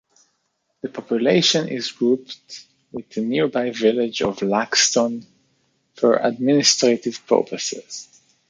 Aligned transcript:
The 0.81 0.89
population 0.89 1.67
is 1.67 1.91
grouped 1.91 2.65
with 2.91 3.07
the 3.11 3.21
nearby 3.21 3.69
village 3.69 4.23
of 4.23 4.39
Laxton 4.41 5.27
for 5.93 6.15
administrative 6.17 7.23
purposes. 7.27 8.07